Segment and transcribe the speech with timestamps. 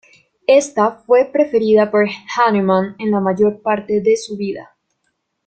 [0.47, 4.75] Esta fue preferida por Hahnemann en la mayor parte de su vida.